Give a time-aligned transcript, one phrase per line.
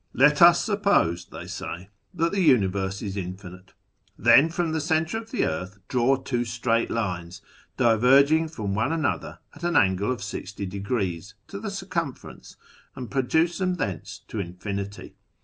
[0.25, 3.73] "Let us suppose," they say," that the Universe is infinite.
[4.17, 7.43] Then from the centre of the earth draw two straight lines,
[7.77, 12.55] diverging from one another at an angle of 60°, to the circum ference,
[12.95, 15.17] and produce them thence to infinity.